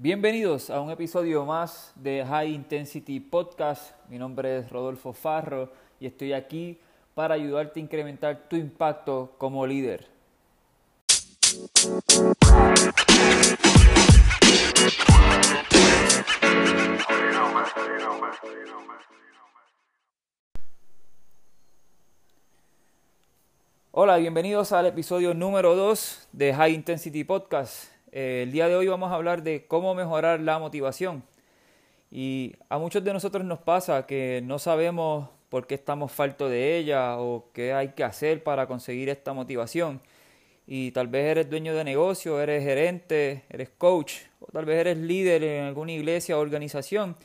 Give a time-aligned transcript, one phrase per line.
[0.00, 3.94] Bienvenidos a un episodio más de High Intensity Podcast.
[4.08, 6.78] Mi nombre es Rodolfo Farro y estoy aquí
[7.16, 10.06] para ayudarte a incrementar tu impacto como líder.
[23.90, 27.97] Hola, bienvenidos al episodio número 2 de High Intensity Podcast.
[28.12, 31.22] Eh, el día de hoy vamos a hablar de cómo mejorar la motivación.
[32.10, 36.78] Y a muchos de nosotros nos pasa que no sabemos por qué estamos faltos de
[36.78, 40.00] ella o qué hay que hacer para conseguir esta motivación.
[40.66, 44.98] Y tal vez eres dueño de negocio, eres gerente, eres coach, o tal vez eres
[44.98, 47.16] líder en alguna iglesia o organización.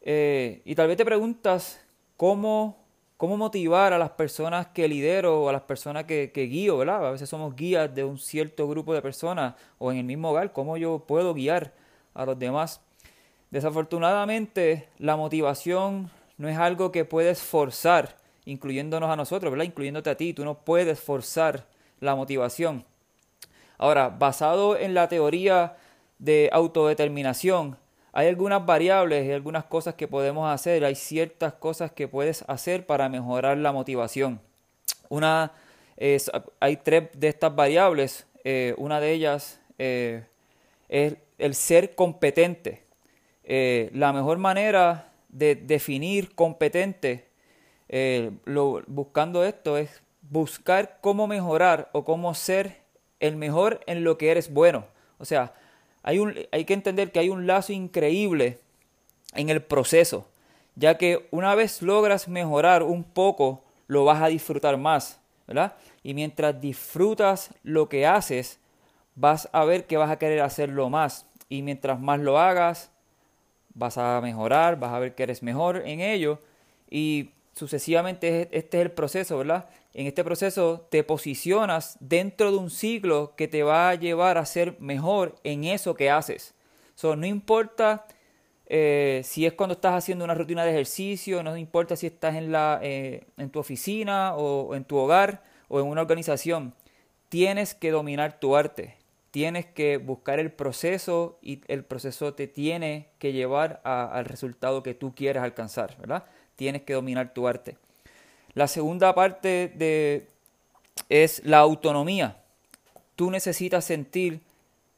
[0.00, 1.80] Eh, y tal vez te preguntas
[2.16, 2.83] cómo
[3.16, 7.06] cómo motivar a las personas que lidero o a las personas que, guío, ¿verdad?
[7.06, 10.52] A veces somos guías de un cierto grupo de personas o en el mismo hogar,
[10.52, 11.72] ¿cómo yo puedo guiar
[12.12, 12.80] a los demás?
[13.50, 19.66] Desafortunadamente, la motivación no es algo que puedes forzar, incluyéndonos a nosotros, ¿verdad?
[19.66, 21.66] Incluyéndote a ti, tú no puedes forzar
[22.00, 22.84] la motivación.
[23.78, 25.76] Ahora, basado en la teoría
[26.18, 27.76] de autodeterminación,
[28.16, 32.86] hay algunas variables y algunas cosas que podemos hacer, hay ciertas cosas que puedes hacer
[32.86, 34.40] para mejorar la motivación.
[35.08, 35.50] Una
[35.96, 40.22] es, hay tres de estas variables, eh, una de ellas eh,
[40.88, 42.84] es el ser competente.
[43.42, 47.26] Eh, la mejor manera de definir competente,
[48.44, 52.76] lo, buscando esto, es buscar cómo mejorar o cómo ser
[53.18, 54.86] el mejor en lo que eres bueno.
[55.18, 55.52] O sea,
[56.04, 58.58] hay, un, hay que entender que hay un lazo increíble
[59.34, 60.28] en el proceso,
[60.76, 65.74] ya que una vez logras mejorar un poco, lo vas a disfrutar más, ¿verdad?
[66.02, 68.60] Y mientras disfrutas lo que haces,
[69.14, 71.26] vas a ver que vas a querer hacerlo más.
[71.48, 72.90] Y mientras más lo hagas,
[73.74, 76.38] vas a mejorar, vas a ver que eres mejor en ello.
[76.90, 79.68] Y sucesivamente este es el proceso, ¿verdad?
[79.92, 84.46] En este proceso te posicionas dentro de un ciclo que te va a llevar a
[84.46, 86.54] ser mejor en eso que haces.
[86.94, 88.06] So, no importa
[88.66, 92.50] eh, si es cuando estás haciendo una rutina de ejercicio, no importa si estás en,
[92.50, 96.74] la, eh, en tu oficina o en tu hogar o en una organización,
[97.28, 98.96] tienes que dominar tu arte,
[99.30, 104.94] tienes que buscar el proceso y el proceso te tiene que llevar al resultado que
[104.94, 106.24] tú quieres alcanzar, ¿verdad?
[106.56, 107.76] Tienes que dominar tu arte.
[108.54, 110.28] La segunda parte de,
[111.08, 112.38] es la autonomía.
[113.16, 114.40] Tú necesitas sentir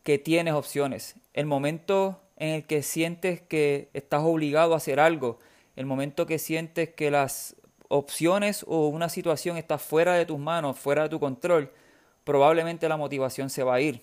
[0.02, 1.16] que tienes opciones.
[1.34, 5.38] El momento en el que sientes que estás obligado a hacer algo,
[5.74, 7.56] el momento que sientes que las
[7.88, 11.70] opciones o una situación está fuera de tus manos, fuera de tu control,
[12.24, 14.02] probablemente la motivación se va a ir.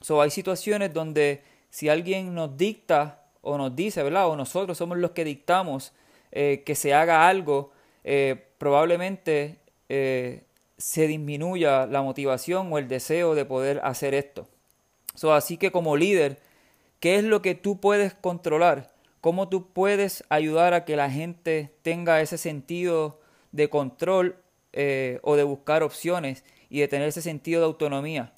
[0.00, 4.28] So, hay situaciones donde si alguien nos dicta o nos dice, ¿verdad?
[4.28, 5.92] O nosotros somos los que dictamos
[6.32, 7.72] eh, que se haga algo,
[8.04, 10.44] eh, probablemente eh,
[10.76, 14.46] se disminuya la motivación o el deseo de poder hacer esto.
[15.32, 16.38] así que como líder,
[17.00, 18.92] ¿qué es lo que tú puedes controlar?
[19.20, 23.20] ¿Cómo tú puedes ayudar a que la gente tenga ese sentido
[23.52, 24.36] de control
[25.22, 28.34] o de buscar opciones y de tener ese sentido de autonomía?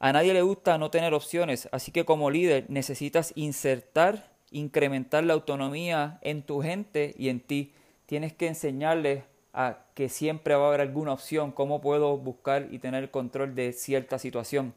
[0.00, 5.34] A nadie le gusta no tener opciones, así que como líder necesitas insertar incrementar la
[5.34, 7.72] autonomía en tu gente y en ti.
[8.06, 12.78] Tienes que enseñarles a que siempre va a haber alguna opción, cómo puedo buscar y
[12.78, 14.74] tener control de cierta situación.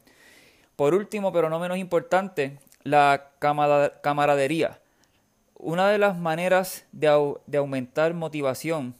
[0.76, 3.30] Por último, pero no menos importante, la
[4.02, 4.80] camaradería.
[5.56, 8.94] Una de las maneras de, aumentar motivación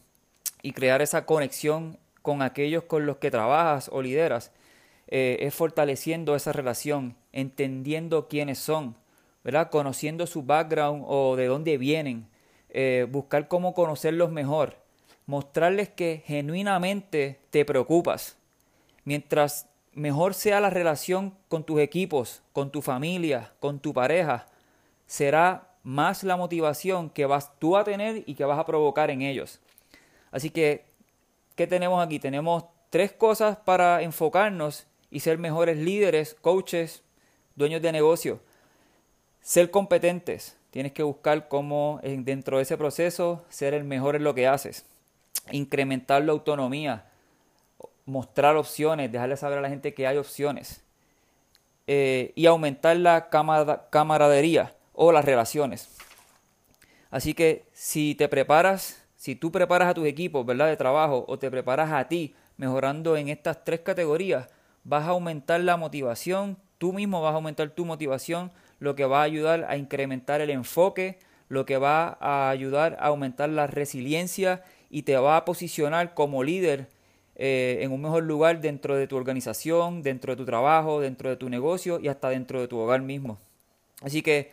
[0.62, 4.50] y crear esa conexión con aquellos con los que trabajas o lideras
[5.08, 8.96] eh, es fortaleciendo esa relación, entendiendo quiénes son,
[9.70, 12.28] Conociendo su background o de dónde vienen,
[12.70, 14.78] eh, buscar cómo conocerlos mejor,
[15.26, 18.38] mostrarles que genuinamente te preocupas.
[19.04, 24.46] Mientras mejor sea la relación con tus equipos, con tu familia, con tu pareja,
[25.06, 29.22] será más la motivación que vas tú a tener y que vas a provocar en
[29.22, 29.60] ellos.
[30.30, 30.86] Así que,
[31.54, 32.18] ¿qué tenemos aquí?
[32.18, 37.04] Tenemos tres cosas para enfocarnos y ser mejores líderes, coaches,
[37.54, 38.40] dueños de negocio.
[39.44, 40.56] Ser competentes.
[40.70, 44.86] Tienes que buscar cómo dentro de ese proceso ser el mejor en lo que haces.
[45.52, 47.04] Incrementar la autonomía.
[48.06, 49.12] Mostrar opciones.
[49.12, 50.82] Dejarle saber a la gente que hay opciones.
[51.86, 53.28] Eh, y aumentar la
[53.90, 55.90] camaradería o las relaciones.
[57.10, 60.68] Así que si te preparas, si tú preparas a tus equipos, ¿verdad?
[60.68, 64.48] De trabajo o te preparas a ti mejorando en estas tres categorías,
[64.84, 69.20] vas a aumentar la motivación, tú mismo vas a aumentar tu motivación, lo que va
[69.20, 71.18] a ayudar a incrementar el enfoque,
[71.48, 76.42] lo que va a ayudar a aumentar la resiliencia y te va a posicionar como
[76.42, 76.88] líder
[77.36, 81.36] eh, en un mejor lugar dentro de tu organización, dentro de tu trabajo, dentro de
[81.36, 83.38] tu negocio y hasta dentro de tu hogar mismo.
[84.02, 84.52] Así que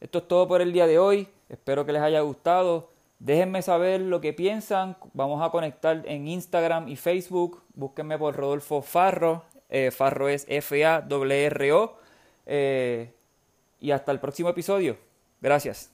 [0.00, 1.28] esto es todo por el día de hoy.
[1.48, 2.90] Espero que les haya gustado.
[3.18, 4.96] Déjenme saber lo que piensan.
[5.12, 7.62] Vamos a conectar en Instagram y Facebook.
[7.74, 9.44] Búsquenme por Rodolfo Farro.
[9.68, 11.98] Eh, Farro es F-A-R-R-O.
[13.82, 14.96] Y hasta el próximo episodio.
[15.40, 15.92] Gracias.